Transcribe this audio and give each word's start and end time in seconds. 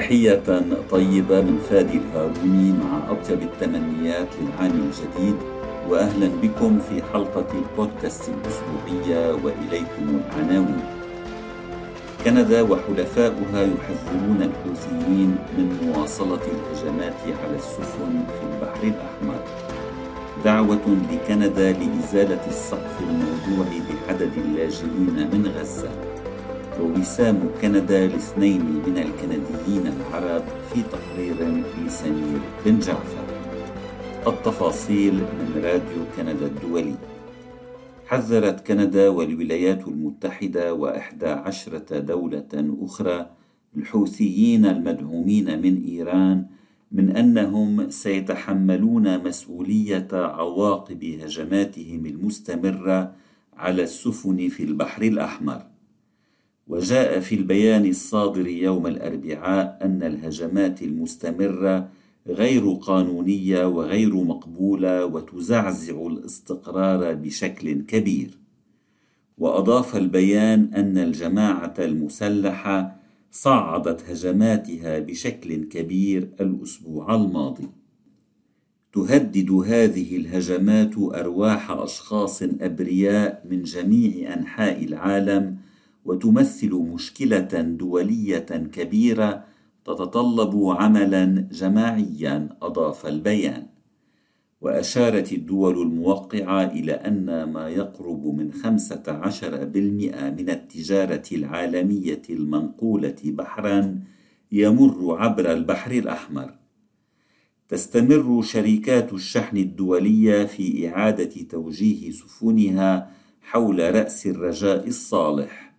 تحية 0.00 0.42
طيبة 0.90 1.40
من 1.40 1.58
فادي 1.70 1.98
الهاروني 1.98 2.72
مع 2.72 3.12
أطيب 3.12 3.42
التمنيات 3.42 4.28
للعام 4.40 4.70
الجديد 4.70 5.36
وأهلا 5.88 6.28
بكم 6.42 6.78
في 6.78 7.02
حلقة 7.12 7.46
البودكاست 7.54 8.28
الأسبوعية 8.28 9.32
وإليكم 9.32 10.20
العناوين. 10.20 10.80
كندا 12.24 12.62
وحلفاؤها 12.62 13.62
يحذرون 13.62 14.42
الحوثيين 14.42 15.36
من 15.58 15.78
مواصلة 15.82 16.40
الهجمات 16.54 17.20
على 17.44 17.56
السفن 17.56 18.24
في 18.26 18.42
البحر 18.52 18.82
الأحمر. 18.82 19.42
دعوة 20.44 20.96
لكندا 21.12 21.72
لإزالة 21.72 22.46
السقف 22.48 23.00
الموضوع 23.00 23.66
بعدد 24.08 24.32
اللاجئين 24.36 25.28
من 25.32 25.52
غزة. 25.58 26.09
ووسام 26.80 27.50
كندا 27.62 28.06
لاثنين 28.06 28.60
من 28.60 28.98
الكنديين 28.98 29.86
العرب 29.86 30.42
في 30.72 30.82
تقرير 30.82 31.64
لسمير 31.86 32.40
بن 32.66 32.78
جعفر. 32.78 33.26
التفاصيل 34.26 35.14
من 35.14 35.60
راديو 35.64 36.02
كندا 36.16 36.46
الدولي. 36.46 36.94
حذرت 38.06 38.66
كندا 38.66 39.08
والولايات 39.08 39.88
المتحدة 39.88 40.74
وإحدى 40.74 41.28
عشرة 41.28 41.98
دولة 41.98 42.74
أخرى 42.82 43.26
الحوثيين 43.76 44.66
المدعومين 44.66 45.62
من 45.62 45.84
إيران 45.84 46.46
من 46.92 47.16
أنهم 47.16 47.90
سيتحملون 47.90 49.24
مسؤولية 49.24 50.08
عواقب 50.12 51.04
هجماتهم 51.04 52.06
المستمرة 52.06 53.12
على 53.56 53.82
السفن 53.82 54.48
في 54.48 54.64
البحر 54.64 55.02
الأحمر. 55.02 55.69
وجاء 56.70 57.20
في 57.20 57.34
البيان 57.34 57.86
الصادر 57.86 58.46
يوم 58.46 58.86
الأربعاء 58.86 59.78
أن 59.82 60.02
الهجمات 60.02 60.82
المستمرة 60.82 61.88
غير 62.26 62.72
قانونية 62.72 63.66
وغير 63.66 64.14
مقبولة 64.14 65.04
وتزعزع 65.04 66.06
الاستقرار 66.06 67.14
بشكل 67.14 67.72
كبير. 67.82 68.38
وأضاف 69.38 69.96
البيان 69.96 70.70
أن 70.74 70.98
الجماعة 70.98 71.74
المسلحة 71.78 72.96
صعدت 73.30 74.10
هجماتها 74.10 74.98
بشكل 74.98 75.64
كبير 75.64 76.28
الأسبوع 76.40 77.14
الماضي. 77.14 77.68
تهدد 78.92 79.50
هذه 79.50 80.16
الهجمات 80.16 80.98
أرواح 80.98 81.70
أشخاص 81.70 82.42
أبرياء 82.42 83.46
من 83.50 83.62
جميع 83.62 84.34
أنحاء 84.34 84.84
العالم 84.84 85.56
وتمثل 86.10 86.74
مشكلة 86.74 87.60
دولية 87.62 88.50
كبيرة 88.72 89.44
تتطلب 89.84 90.64
عملا 90.64 91.48
جماعيا 91.52 92.48
أضاف 92.62 93.06
البيان. 93.06 93.66
وأشارت 94.60 95.32
الدول 95.32 95.82
الموقعة 95.82 96.64
إلى 96.64 96.92
أن 96.92 97.44
ما 97.44 97.68
يقرب 97.68 98.26
من 98.26 98.52
خمسة 98.52 99.02
عشر 99.08 99.64
بالمئة 99.64 100.30
من 100.30 100.50
التجارة 100.50 101.22
العالمية 101.32 102.22
المنقولة 102.30 103.16
بحرا 103.24 104.00
يمر 104.52 105.16
عبر 105.18 105.52
البحر 105.52 105.90
الأحمر. 105.90 106.54
تستمر 107.68 108.42
شركات 108.42 109.12
الشحن 109.12 109.56
الدولية 109.56 110.44
في 110.44 110.88
إعادة 110.88 111.42
توجيه 111.42 112.10
سفنها 112.10 113.10
حول 113.40 113.94
رأس 113.94 114.26
الرجاء 114.26 114.88
الصالح. 114.88 115.69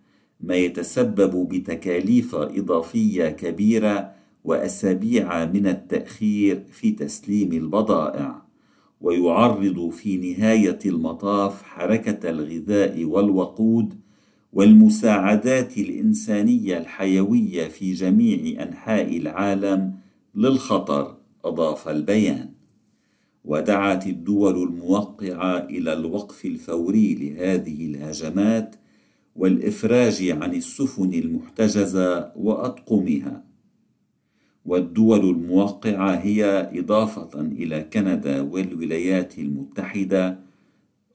ما 0.42 0.56
يتسبب 0.56 1.48
بتكاليف 1.48 2.34
إضافية 2.34 3.28
كبيرة 3.28 4.12
وأسابيع 4.44 5.44
من 5.44 5.66
التأخير 5.66 6.64
في 6.72 6.90
تسليم 6.90 7.52
البضائع 7.52 8.42
ويعرض 9.00 9.90
في 9.90 10.16
نهاية 10.16 10.78
المطاف 10.86 11.62
حركة 11.62 12.30
الغذاء 12.30 13.04
والوقود 13.04 13.94
والمساعدات 14.52 15.78
الإنسانية 15.78 16.78
الحيوية 16.78 17.68
في 17.68 17.92
جميع 17.92 18.62
أنحاء 18.62 19.16
العالم 19.16 19.94
للخطر 20.34 21.16
أضاف 21.44 21.88
البيان. 21.88 22.50
ودعت 23.44 24.06
الدول 24.06 24.62
الموقعة 24.62 25.58
إلى 25.58 25.92
الوقف 25.92 26.44
الفوري 26.44 27.14
لهذه 27.14 27.86
الهجمات 27.86 28.76
والإفراج 29.36 30.30
عن 30.30 30.54
السفن 30.54 31.12
المحتجزة 31.14 32.32
وأطقمها. 32.36 33.44
والدول 34.66 35.20
الموقعة 35.30 36.10
هي 36.14 36.70
إضافة 36.78 37.40
إلى 37.40 37.80
كندا 37.92 38.40
والولايات 38.40 39.38
المتحدة 39.38 40.38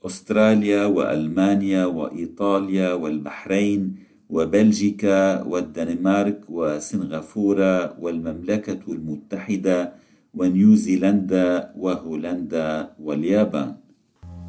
أستراليا 0.05 0.85
وألمانيا 0.85 1.85
وإيطاليا 1.85 2.93
والبحرين 2.93 3.95
وبلجيكا 4.29 5.43
والدنمارك 5.43 6.41
وسنغافورة 6.49 7.99
والمملكة 7.99 8.79
المتحدة 8.87 9.93
ونيوزيلندا 10.33 11.73
وهولندا 11.77 12.91
واليابان. 12.99 13.75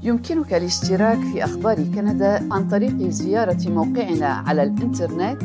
يمكنك 0.02 0.54
الاشتراك 0.54 1.18
في 1.18 1.44
أخبار 1.44 1.76
كندا 1.76 2.48
عن 2.52 2.68
طريق 2.68 3.08
زيارة 3.08 3.68
موقعنا 3.68 4.26
على 4.26 4.62
الإنترنت 4.62 5.42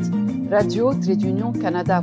راديو 0.52 0.92
تريدونيون 0.92 1.52
كندا 1.52 2.00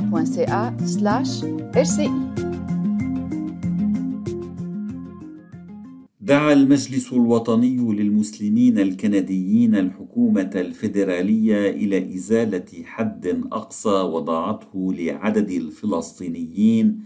دعا 6.20 6.52
المجلس 6.52 7.12
الوطني 7.12 7.76
للمسلمين 7.76 8.78
الكنديين 8.78 9.74
الحكومة 9.74 10.50
الفيدرالية 10.54 11.70
إلى 11.70 12.14
إزالة 12.14 12.84
حد 12.84 13.42
أقصى 13.52 13.88
وضعته 13.88 14.92
لعدد 14.98 15.50
الفلسطينيين 15.50 17.00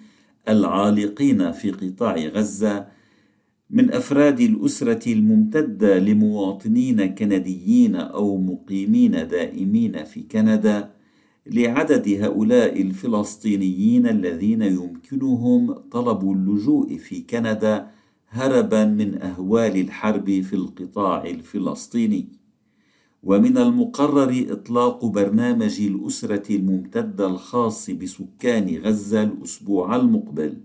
العالقين 0.49 1.53
في 1.53 1.71
قطاع 1.71 2.17
غزة 2.17 2.96
من 3.71 3.93
أفراد 3.93 4.41
الأسرة 4.41 5.13
الممتدة 5.13 5.99
لمواطنين 5.99 7.15
كنديين 7.15 7.97
أو 7.97 8.39
مقيمين 8.39 9.29
دائمين 9.29 10.05
في 10.05 10.23
كندا 10.23 10.91
لعدد 11.47 12.09
هؤلاء 12.09 12.83
الفلسطينيين 12.83 14.07
الذين 14.07 14.63
يمكنهم 14.63 15.73
طلب 15.73 16.31
اللجوء 16.31 16.97
في 16.97 17.21
كندا 17.21 17.91
هربا 18.29 18.85
من 18.85 19.23
أهوال 19.23 19.77
الحرب 19.81 20.41
في 20.41 20.53
القطاع 20.57 21.25
الفلسطيني. 21.25 22.29
ومن 23.23 23.59
المقرر 23.59 24.47
إطلاق 24.51 25.05
برنامج 25.05 25.81
الأسرة 25.81 26.57
الممتدة 26.57 27.27
الخاص 27.27 27.91
بسكان 27.91 28.77
غزة 28.77 29.23
الأسبوع 29.23 29.97
المقبل. 29.97 30.57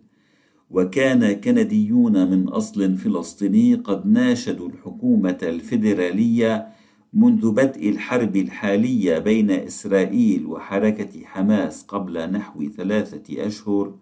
وكان 0.71 1.33
كنديون 1.33 2.31
من 2.31 2.47
أصل 2.47 2.97
فلسطيني 2.97 3.75
قد 3.75 4.07
ناشدوا 4.07 4.69
الحكومة 4.69 5.37
الفيدرالية 5.43 6.67
منذ 7.13 7.51
بدء 7.51 7.89
الحرب 7.89 8.35
الحالية 8.35 9.19
بين 9.19 9.51
إسرائيل 9.51 10.45
وحركة 10.45 11.25
حماس 11.25 11.83
قبل 11.83 12.31
نحو 12.31 12.69
ثلاثة 12.69 13.47
أشهر 13.47 13.95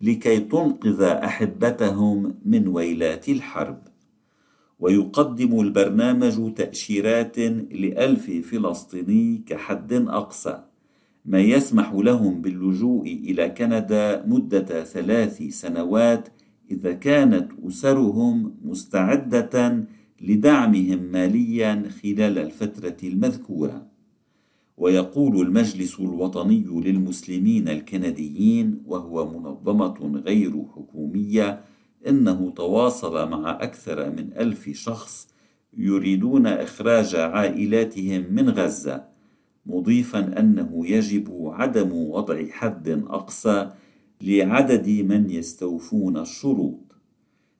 لكي 0.00 0.40
تنقذ 0.40 1.02
أحبتهم 1.02 2.34
من 2.44 2.68
ويلات 2.68 3.28
الحرب. 3.28 3.78
ويقدم 4.80 5.60
البرنامج 5.60 6.54
تأشيرات 6.54 7.38
لألف 7.38 8.30
فلسطيني 8.30 9.42
كحد 9.46 9.92
أقصى. 9.92 10.62
ما 11.24 11.40
يسمح 11.40 11.92
لهم 11.92 12.42
باللجوء 12.42 13.06
إلى 13.06 13.48
كندا 13.48 14.24
مدة 14.26 14.84
ثلاث 14.84 15.42
سنوات 15.42 16.28
إذا 16.70 16.92
كانت 16.92 17.52
أسرهم 17.66 18.54
مستعدة 18.64 19.84
لدعمهم 20.20 21.02
ماليا 21.12 21.88
خلال 22.02 22.38
الفترة 22.38 22.96
المذكورة. 23.02 23.86
ويقول 24.76 25.46
المجلس 25.46 26.00
الوطني 26.00 26.64
للمسلمين 26.84 27.68
الكنديين 27.68 28.82
وهو 28.86 29.38
منظمة 29.38 30.22
غير 30.26 30.64
حكومية 30.76 31.60
إنه 32.08 32.50
تواصل 32.56 33.30
مع 33.30 33.50
أكثر 33.50 34.10
من 34.10 34.32
ألف 34.32 34.70
شخص 34.70 35.28
يريدون 35.76 36.46
إخراج 36.46 37.14
عائلاتهم 37.16 38.24
من 38.30 38.48
غزة 38.48 39.11
مضيفا 39.66 40.40
أنه 40.40 40.86
يجب 40.86 41.50
عدم 41.52 41.92
وضع 41.92 42.46
حد 42.50 42.88
أقصى 42.88 43.70
لعدد 44.22 44.88
من 44.88 45.30
يستوفون 45.30 46.16
الشروط. 46.16 46.92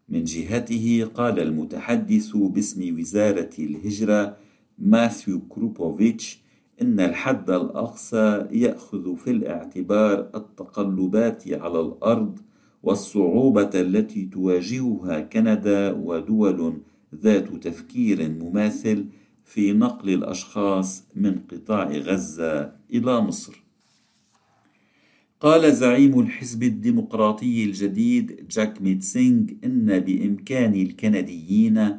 من 0.09 0.25
جهته 0.25 1.09
قال 1.15 1.41
المتحدث 1.41 2.37
باسم 2.37 2.99
وزارة 2.99 3.51
الهجرة 3.59 4.37
ماثيو 4.79 5.41
كروبوفيتش 5.49 6.43
إن 6.83 7.01
الحد 7.01 7.51
الأقصى 7.51 8.47
يأخذ 8.53 9.17
في 9.17 9.31
الاعتبار 9.31 10.31
التقلبات 10.35 11.53
على 11.53 11.81
الأرض 11.81 12.39
والصعوبة 12.83 13.71
التي 13.75 14.25
تواجهها 14.25 15.21
كندا 15.21 15.93
ودول 15.93 16.81
ذات 17.15 17.49
تفكير 17.57 18.29
مماثل 18.29 19.07
في 19.53 19.73
نقل 19.73 20.11
الأشخاص 20.11 21.05
من 21.17 21.39
قطاع 21.53 21.91
غزة 21.91 22.73
إلى 22.93 23.21
مصر. 23.21 23.63
قال 25.41 25.73
زعيم 25.73 26.21
الحزب 26.21 26.63
الديمقراطي 26.63 27.65
الجديد 27.65 28.49
جاك 28.51 28.83
ميتسينغ 28.83 29.45
إن 29.65 29.99
بإمكان 29.99 30.75
الكنديين 30.75 31.99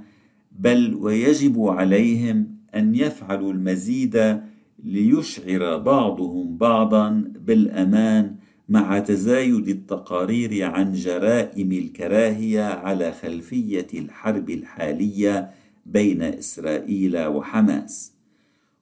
بل 0.52 0.96
ويجب 0.96 1.62
عليهم 1.62 2.48
أن 2.76 2.96
يفعلوا 2.96 3.54
المزيد 3.54 4.42
ليشعر 4.84 5.78
بعضهم 5.78 6.58
بعضا 6.58 7.10
بالأمان 7.46 8.36
مع 8.70 9.00
تزايد 9.00 9.68
التقارير 9.68 10.64
عن 10.64 10.94
جرائم 10.94 11.72
الكراهية 11.72 12.64
على 12.64 13.12
خلفية 13.12 13.88
الحرب 13.94 14.50
الحالية 14.50 15.62
بين 15.85 16.21
إسرائيل 16.21 17.25
وحماس 17.25 18.13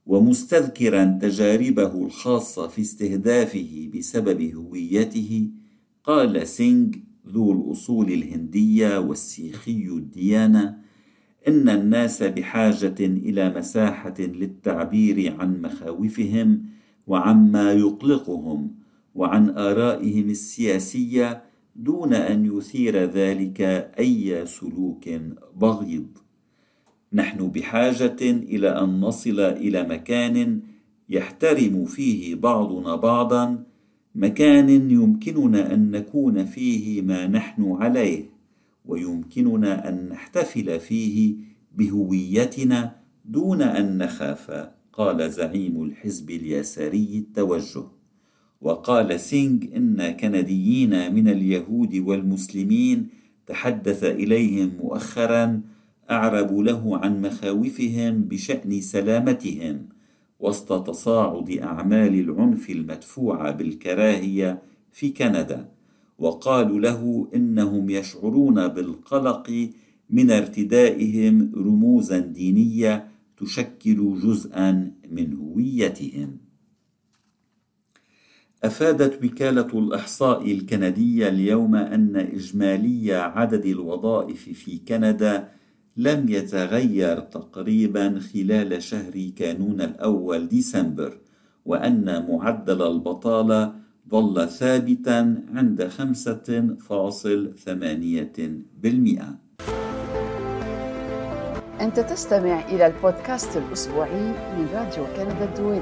ومستذكرا 0.06 1.20
تجاربه 1.22 2.06
الخاصة 2.06 2.68
في 2.68 2.82
استهدافه 2.82 3.90
بسبب 3.96 4.42
هويته 4.56 5.50
قال 6.04 6.48
سينغ 6.48 6.92
ذو 7.28 7.52
الأصول 7.52 8.12
الهندية 8.12 8.98
والسيخي 9.00 9.88
الديانة 9.88 10.78
إن 11.48 11.70
الناس 11.70 12.24
بحاجة 12.24 12.96
إلى 13.00 13.50
مساحة 13.50 14.14
للتعبير 14.20 15.36
عن 15.40 15.62
مخاوفهم 15.62 16.66
وعما 17.08 17.74
يقلقهم 17.74 18.76
وعن 19.16 19.50
آرائهم 19.50 20.30
السياسية 20.30 21.44
دون 21.76 22.14
أن 22.14 22.58
يثير 22.58 22.98
ذلك 22.98 23.62
أي 24.00 24.46
سلوك 24.46 25.10
بغيض. 25.56 26.18
نحن 27.14 27.48
بحاجة 27.48 28.22
إلى 28.22 28.70
أن 28.70 29.00
نصل 29.00 29.40
إلى 29.40 29.84
مكان 29.84 30.60
يحترم 31.10 31.86
فيه 31.86 32.36
بعضنا 32.36 32.96
بعضا، 32.96 33.64
مكان 34.16 34.70
يمكننا 34.70 35.74
أن 35.74 35.92
نكون 35.92 36.46
فيه 36.46 37.02
ما 37.02 37.28
نحن 37.28 37.72
عليه، 37.72 38.26
ويمكننا 38.86 39.90
أن 39.90 40.10
نحتفل 40.10 40.80
فيه 40.80 41.36
بهويتنا 41.76 42.96
دون 43.26 43.62
أن 43.62 43.98
نخاف، 43.98 44.70
قال 44.94 45.32
زعيم 45.32 45.84
الحزب 45.84 46.30
اليساري 46.30 47.26
التوجه. 47.28 47.84
وقال 48.62 49.20
سينغ 49.20 49.60
إن 49.76 50.12
كنديين 50.12 51.16
من 51.16 51.28
اليهود 51.28 51.96
والمسلمين 51.96 53.08
تحدث 53.48 54.04
إليهم 54.04 54.72
مؤخرا 54.80 55.62
أعربوا 56.12 56.64
له 56.64 56.98
عن 56.98 57.22
مخاوفهم 57.22 58.24
بشأن 58.24 58.82
سلامتهم 58.82 59.90
وسط 60.40 60.88
تصاعد 60.88 61.50
أعمال 61.50 62.20
العنف 62.20 62.70
المدفوعة 62.70 63.52
بالكراهية 63.52 64.62
في 64.92 65.10
كندا 65.10 65.72
وقالوا 66.20 66.80
له 66.80 67.28
إنهم 67.36 67.90
يشعرون 67.90 68.68
بالقلق 68.68 69.70
من 70.10 70.32
ارتدائهم 70.32 71.52
رموزا 71.56 72.20
دينية 72.20 73.08
تشكل 73.38 74.20
جزءا 74.24 74.92
من 75.12 75.34
هويتهم. 75.34 76.38
أفادت 78.64 79.24
وكالة 79.24 79.80
الإحصاء 79.80 80.52
الكندية 80.52 81.28
اليوم 81.28 81.76
أن 81.76 82.16
إجمالي 82.16 83.14
عدد 83.14 83.66
الوظائف 83.66 84.50
في 84.50 84.78
كندا 84.78 85.61
لم 85.98 86.30
يتغير 86.30 87.20
تقريبا 87.20 88.20
خلال 88.34 88.84
شهر 88.84 89.32
كانون 89.36 89.82
الأول 89.82 90.48
ديسمبر 90.48 91.18
وأن 91.66 92.26
معدل 92.30 92.82
البطالة 92.82 93.74
ظل 94.10 94.50
ثابتا 94.50 95.44
عند 95.54 95.84
5.8% 95.84 95.92
أنت 101.82 102.00
تستمع 102.00 102.70
إلى 102.70 102.88
البودكاست 102.88 103.58
الأسبوعي 103.58 104.28
من 104.58 104.68
راديو 104.74 105.06
كندا 105.06 105.46
الدولي. 105.46 105.82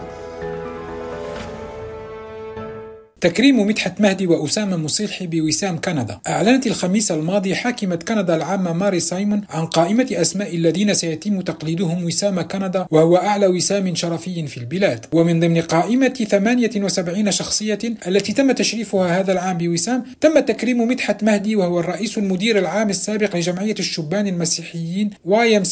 تكريم 3.21 3.68
مدحت 3.68 4.01
مهدي 4.01 4.27
وأسامة 4.27 4.77
مصيلحي 4.77 5.27
بوسام 5.27 5.81
كندا. 5.81 6.19
أعلنت 6.27 6.68
الخميس 6.68 7.12
الماضي 7.12 7.56
حاكمة 7.56 7.95
كندا 7.95 8.36
العامة 8.36 8.74
ماري 8.74 9.00
سايمون 9.00 9.42
عن 9.50 9.66
قائمة 9.66 10.07
أسماء 10.12 10.56
الذين 10.56 10.94
سيتم 10.94 11.42
تقليدهم 11.42 12.06
وسام 12.06 12.42
كندا 12.42 12.86
وهو 12.92 13.18
أعلى 13.18 13.48
وسام 13.48 13.95
شرفي 13.95 14.48
في 14.48 14.57
البلاد. 14.57 15.06
ومن 15.12 15.39
ضمن 15.39 15.62
قائمة 15.62 16.07
78 16.07 17.31
شخصية 17.31 17.80
التي 18.07 18.33
تم 18.33 18.51
تشريفها 18.51 19.19
هذا 19.19 19.31
العام 19.31 19.57
بوسام 19.57 20.04
تم 20.21 20.39
تكريم 20.39 20.88
مدحت 20.88 21.24
مهدي 21.24 21.56
وهو 21.56 21.80
الرئيس 21.80 22.18
المدير 22.18 22.60
العام 22.60 22.89
السابق 22.89 23.36
لجمعية 23.36 23.75
الشبان 23.80 24.27
المسيحيين 24.27 25.10
اي 25.27 25.63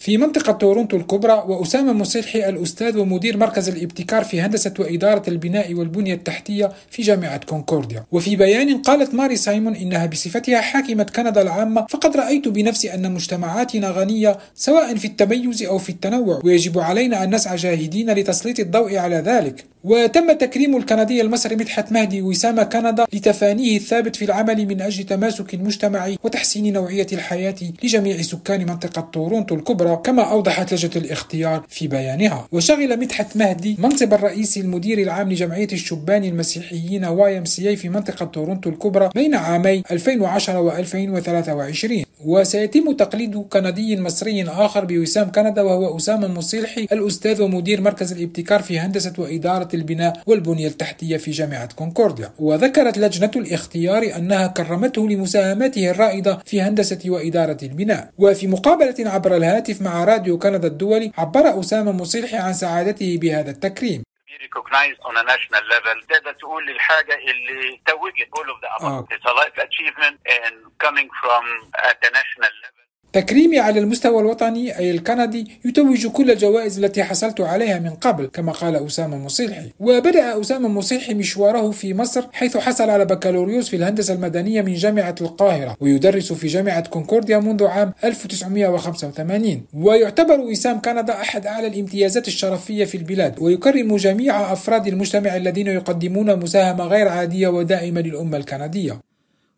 في 0.00 0.16
منطقة 0.16 0.52
تورونتو 0.52 0.96
الكبرى. 0.96 1.44
وأسامة 1.46 1.92
مصيلحي 1.92 2.48
الأستاذ 2.48 2.98
ومدير 2.98 3.36
مركز 3.36 3.68
الابتكار 3.68 4.24
في 4.24 4.40
هندسة 4.40 4.74
وإدارة 4.78 5.22
البناء 5.28 5.74
والبنية 5.74 6.14
التحتية 6.14 6.72
في 6.94 7.02
جامعة 7.02 7.40
كونكورديا. 7.44 8.04
وفي 8.12 8.36
بيان 8.36 8.82
قالت 8.82 9.14
ماري 9.14 9.36
سايمون 9.36 9.76
إنها 9.76 10.06
بصفتها 10.06 10.60
حاكمة 10.60 11.02
كندا 11.16 11.42
العامة 11.42 11.86
فقد 11.90 12.16
رأيت 12.16 12.48
بنفسي 12.48 12.94
أن 12.94 13.12
مجتمعاتنا 13.12 13.90
غنية 13.90 14.38
سواء 14.54 14.94
في 14.96 15.06
التميز 15.06 15.62
أو 15.62 15.78
في 15.78 15.90
التنوع. 15.90 16.40
ويجب 16.44 16.78
علينا 16.78 17.24
أن 17.24 17.34
نسعى 17.34 17.56
جاهدين 17.56 18.10
لتسليط 18.10 18.60
الضوء 18.60 18.96
على 18.96 19.16
ذلك. 19.16 19.64
وتم 19.84 20.32
تكريم 20.32 20.76
الكندي 20.76 21.20
المصري 21.20 21.56
مدحت 21.56 21.92
مهدي 21.92 22.22
وسام 22.22 22.62
كندا 22.62 23.06
لتفانيه 23.12 23.76
الثابت 23.76 24.16
في 24.16 24.24
العمل 24.24 24.66
من 24.66 24.80
أجل 24.80 25.04
تماسك 25.04 25.54
مجتمعي 25.54 26.18
وتحسين 26.24 26.72
نوعية 26.72 27.06
الحياة 27.12 27.54
لجميع 27.82 28.22
سكان 28.22 28.60
منطقة 28.60 29.08
تورونتو 29.12 29.54
الكبرى 29.54 30.00
كما 30.04 30.22
أوضحت 30.22 30.74
لجنة 30.74 30.92
الاختيار 30.96 31.64
في 31.68 31.88
بيانها. 31.88 32.48
وشغل 32.52 33.00
مدحت 33.00 33.36
مهدي 33.36 33.76
منصب 33.78 34.14
الرئيس 34.14 34.56
المدير 34.56 34.98
العام 34.98 35.32
لجمعية 35.32 35.68
الشبان 35.72 36.24
المسيحيين 36.24 36.83
YMC 37.08 37.76
في 37.76 37.88
منطقة 37.88 38.26
تورونتو 38.26 38.70
الكبرى 38.70 39.10
بين 39.14 39.34
عامي 39.34 39.82
2010 39.90 40.60
و 40.60 40.70
2023 40.70 42.04
وسيتم 42.24 42.92
تقليد 42.92 43.36
كندي 43.36 44.00
مصري 44.00 44.42
آخر 44.42 44.84
بوسام 44.84 45.32
كندا 45.32 45.62
وهو 45.62 45.96
أسامة 45.96 46.28
مصيلحي 46.28 46.88
الأستاذ 46.92 47.42
ومدير 47.42 47.80
مركز 47.80 48.12
الابتكار 48.12 48.62
في 48.62 48.78
هندسة 48.78 49.12
وإدارة 49.18 49.68
البناء 49.74 50.22
والبنية 50.26 50.68
التحتية 50.68 51.16
في 51.16 51.30
جامعة 51.30 51.68
كونكورديا. 51.74 52.30
وذكرت 52.38 52.98
لجنة 52.98 53.30
الاختيار 53.36 54.16
أنها 54.16 54.46
كرمته 54.46 55.08
لمساهماته 55.08 55.90
الرائدة 55.90 56.38
في 56.44 56.62
هندسة 56.62 56.98
وإدارة 57.06 57.58
البناء. 57.62 58.10
وفي 58.18 58.46
مقابلة 58.46 58.94
عبر 58.98 59.36
الهاتف 59.36 59.82
مع 59.82 60.04
راديو 60.04 60.38
كندا 60.38 60.68
الدولي 60.68 61.12
عبر 61.18 61.60
أسامة 61.60 61.92
مصيلحي 61.92 62.36
عن 62.36 62.52
سعادته 62.52 63.18
بهذا 63.18 63.50
التكريم. 63.50 64.02
recognized 64.41 64.99
on 65.05 65.17
a 65.17 65.23
national 65.23 65.63
level 65.69 66.07
تقدر 66.09 66.31
تقول 66.33 66.69
الحاجة 66.69 67.15
اللي 67.15 67.81
توجت 67.85 68.29
all 68.37 68.49
of 68.49 68.61
the 68.61 68.69
above. 68.79 69.05
It's 69.11 69.25
a 69.25 69.33
life 69.33 69.57
achievement 69.57 70.19
and 70.25 70.55
coming 70.79 71.09
from 71.21 71.43
at 71.89 71.97
the 72.01 72.09
national 72.19 72.51
level. 72.63 72.82
تكريمي 73.14 73.58
على 73.58 73.80
المستوى 73.80 74.20
الوطني 74.20 74.78
أي 74.78 74.90
الكندي 74.90 75.46
يتوج 75.64 76.06
كل 76.06 76.30
الجوائز 76.30 76.78
التي 76.78 77.04
حصلت 77.04 77.40
عليها 77.40 77.78
من 77.78 77.90
قبل 77.90 78.26
كما 78.26 78.52
قال 78.52 78.86
أسامة 78.86 79.18
مصيلحي 79.18 79.70
وبدأ 79.80 80.40
أسامة 80.40 80.68
مصيلحي 80.68 81.14
مشواره 81.14 81.70
في 81.70 81.94
مصر 81.94 82.24
حيث 82.32 82.56
حصل 82.56 82.90
على 82.90 83.04
بكالوريوس 83.04 83.68
في 83.68 83.76
الهندسة 83.76 84.14
المدنية 84.14 84.62
من 84.62 84.74
جامعة 84.74 85.14
القاهرة 85.20 85.76
ويدرس 85.80 86.32
في 86.32 86.46
جامعة 86.46 86.88
كونكورديا 86.88 87.38
منذ 87.38 87.64
عام 87.64 87.92
1985 88.04 89.62
ويعتبر 89.74 90.40
وسام 90.40 90.80
كندا 90.80 91.20
أحد 91.20 91.46
أعلى 91.46 91.66
الامتيازات 91.66 92.28
الشرفية 92.28 92.84
في 92.84 92.96
البلاد 92.96 93.34
ويكرم 93.40 93.96
جميع 93.96 94.52
أفراد 94.52 94.86
المجتمع 94.86 95.36
الذين 95.36 95.66
يقدمون 95.66 96.38
مساهمة 96.38 96.84
غير 96.84 97.08
عادية 97.08 97.48
ودائمة 97.48 98.00
للأمة 98.00 98.36
الكندية. 98.36 99.13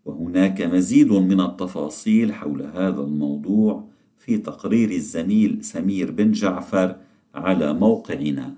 وهناك 0.07 0.63
مزيد 0.63 1.13
من 1.13 1.41
التفاصيل 1.41 2.33
حول 2.33 2.63
هذا 2.63 3.01
الموضوع 3.01 3.85
في 4.19 4.39
تقرير 4.39 4.91
الزميل 4.91 5.65
سمير 5.65 6.11
بن 6.11 6.33
جعفر 6.33 6.97
على 7.35 7.73
موقعنا. 7.73 8.55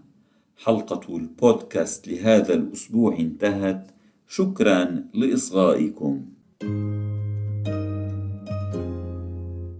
حلقة 0.65 1.17
البودكاست 1.17 2.09
لهذا 2.09 2.55
الأسبوع 2.55 3.19
انتهت. 3.19 3.91
شكرا 4.29 5.05
لإصغائكم. 5.15 6.23
thank 6.61 6.71
you 6.71 6.98